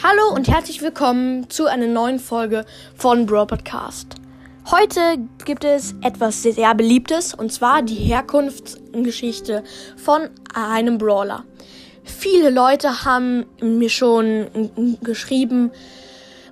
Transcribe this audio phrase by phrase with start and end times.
[0.00, 4.14] Hallo und herzlich willkommen zu einer neuen Folge von Brawl Podcast.
[4.70, 5.00] Heute
[5.44, 9.64] gibt es etwas sehr beliebtes und zwar die Herkunftsgeschichte
[9.96, 11.42] von einem Brawler.
[12.04, 15.72] Viele Leute haben mir schon geschrieben,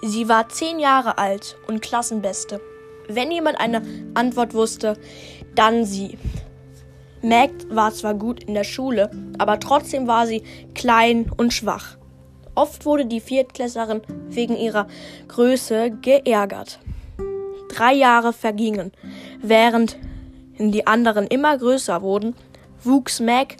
[0.00, 2.58] Sie war zehn Jahre alt und Klassenbeste.
[3.08, 3.82] Wenn jemand eine
[4.14, 4.96] Antwort wusste,
[5.54, 6.16] dann sie.
[7.20, 10.42] Meg war zwar gut in der Schule, aber trotzdem war sie
[10.74, 11.98] klein und schwach.
[12.54, 14.86] Oft wurde die Viertklässlerin wegen ihrer
[15.28, 16.78] Größe geärgert.
[17.68, 18.90] Drei Jahre vergingen,
[19.42, 19.98] während
[20.58, 22.34] die anderen immer größer wurden
[22.84, 23.56] wuchs Meg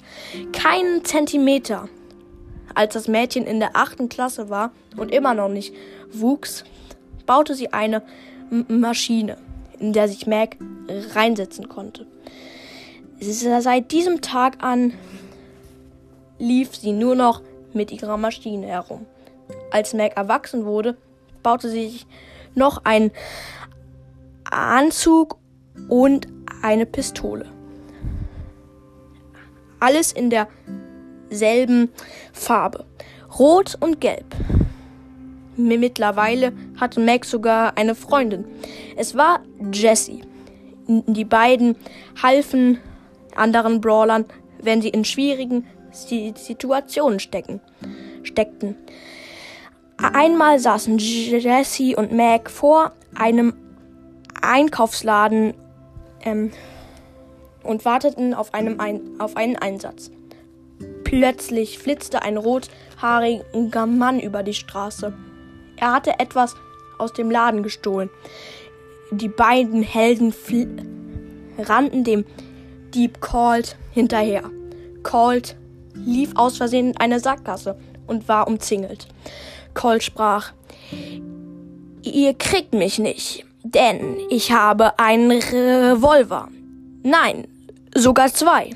[0.52, 1.88] keinen Zentimeter.
[2.74, 5.74] Als das Mädchen in der achten Klasse war und immer noch nicht
[6.12, 6.64] wuchs,
[7.26, 8.02] baute sie eine
[8.50, 9.36] M Maschine,
[9.78, 10.56] in der sich Meg
[11.14, 12.06] reinsetzen konnte.
[13.20, 14.94] Seit diesem Tag an
[16.38, 19.06] lief sie nur noch mit ihrer Maschine herum.
[19.70, 20.96] Als Meg erwachsen wurde,
[21.42, 22.06] baute sie sich
[22.54, 23.10] noch einen
[24.44, 25.38] Anzug
[25.88, 26.26] und
[26.62, 27.46] eine Pistole.
[29.82, 31.90] Alles in derselben
[32.32, 32.84] Farbe.
[33.36, 34.36] Rot und Gelb.
[35.56, 38.44] Mittlerweile hatte Meg sogar eine Freundin.
[38.96, 39.40] Es war
[39.72, 40.22] Jessie.
[40.86, 41.74] Die beiden
[42.22, 42.78] halfen
[43.34, 44.24] anderen Brawlern,
[44.62, 47.60] wenn sie in schwierigen Situationen stecken,
[48.22, 48.76] steckten.
[49.96, 53.54] Einmal saßen Jessie und Meg vor einem
[54.42, 55.54] Einkaufsladen
[56.24, 56.52] ähm,
[57.64, 60.10] und warteten auf, einem ein auf einen Einsatz.
[61.04, 65.12] Plötzlich flitzte ein rothaariger Mann über die Straße.
[65.76, 66.54] Er hatte etwas
[66.98, 68.10] aus dem Laden gestohlen.
[69.10, 70.34] Die beiden Helden
[71.58, 72.24] rannten dem
[72.94, 74.44] Dieb Colt hinterher.
[75.02, 75.56] Colt
[75.94, 79.08] lief aus Versehen in eine Sackgasse und war umzingelt.
[79.74, 80.52] Colt sprach:
[82.02, 86.48] Ihr kriegt mich nicht, denn ich habe einen Revolver.
[87.02, 87.48] Nein,
[87.94, 88.70] sogar zwei.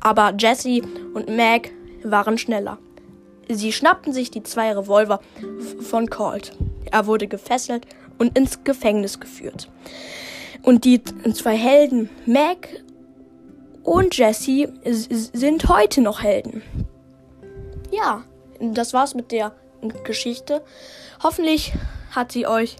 [0.00, 0.82] Aber Jesse
[1.14, 1.72] und Meg
[2.02, 2.78] waren schneller.
[3.48, 5.20] Sie schnappten sich die zwei Revolver
[5.80, 6.52] von Colt.
[6.90, 7.86] Er wurde gefesselt
[8.18, 9.68] und ins Gefängnis geführt.
[10.62, 12.82] Und die zwei Helden, Meg
[13.82, 16.62] und Jesse, sind heute noch Helden.
[17.90, 18.24] Ja,
[18.60, 19.52] das war's mit der
[20.04, 20.62] Geschichte.
[21.22, 21.74] Hoffentlich
[22.12, 22.76] hat sie euch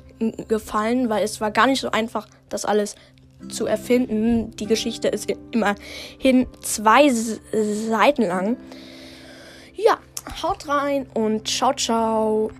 [0.48, 2.94] gefallen, weil es war gar nicht so einfach, das alles
[3.48, 4.50] zu erfinden.
[4.56, 8.56] Die Geschichte ist immerhin zwei Seiten lang.
[9.74, 9.98] Ja,
[10.42, 12.50] haut rein und ciao, ciao.